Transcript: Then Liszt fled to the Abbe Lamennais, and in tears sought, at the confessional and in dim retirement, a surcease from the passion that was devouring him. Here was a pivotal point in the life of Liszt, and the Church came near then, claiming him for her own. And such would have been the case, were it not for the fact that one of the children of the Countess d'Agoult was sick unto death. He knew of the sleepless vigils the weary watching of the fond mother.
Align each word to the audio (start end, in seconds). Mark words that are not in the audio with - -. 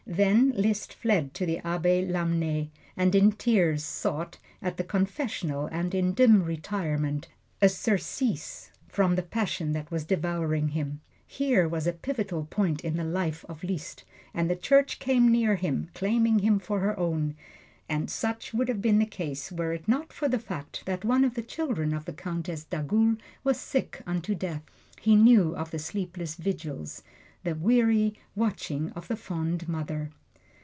Then 0.07 0.51
Liszt 0.57 0.93
fled 0.93 1.33
to 1.35 1.45
the 1.45 1.59
Abbe 1.59 2.05
Lamennais, 2.05 2.67
and 2.97 3.15
in 3.15 3.31
tears 3.31 3.85
sought, 3.85 4.39
at 4.61 4.75
the 4.75 4.83
confessional 4.83 5.67
and 5.67 5.95
in 5.95 6.11
dim 6.13 6.43
retirement, 6.43 7.29
a 7.61 7.69
surcease 7.69 8.71
from 8.89 9.15
the 9.15 9.23
passion 9.23 9.71
that 9.71 9.89
was 9.89 10.03
devouring 10.03 10.69
him. 10.69 10.99
Here 11.25 11.65
was 11.65 11.87
a 11.87 11.93
pivotal 11.93 12.45
point 12.49 12.81
in 12.83 12.97
the 12.97 13.05
life 13.05 13.45
of 13.47 13.63
Liszt, 13.63 14.03
and 14.33 14.49
the 14.49 14.55
Church 14.57 14.99
came 14.99 15.31
near 15.31 15.55
then, 15.61 15.89
claiming 15.93 16.39
him 16.39 16.59
for 16.59 16.81
her 16.81 16.99
own. 16.99 17.35
And 17.87 18.09
such 18.11 18.53
would 18.53 18.67
have 18.67 18.81
been 18.81 18.99
the 18.99 19.05
case, 19.05 19.49
were 19.49 19.71
it 19.71 19.87
not 19.87 20.11
for 20.11 20.27
the 20.27 20.39
fact 20.39 20.83
that 20.87 21.05
one 21.05 21.23
of 21.23 21.35
the 21.35 21.41
children 21.43 21.93
of 21.93 22.03
the 22.03 22.11
Countess 22.13 22.65
d'Agoult 22.65 23.19
was 23.45 23.57
sick 23.57 24.01
unto 24.05 24.35
death. 24.35 24.63
He 24.99 25.15
knew 25.15 25.55
of 25.55 25.71
the 25.71 25.79
sleepless 25.79 26.35
vigils 26.35 27.01
the 27.43 27.55
weary 27.55 28.13
watching 28.35 28.91
of 28.91 29.07
the 29.07 29.15
fond 29.15 29.67
mother. 29.67 30.11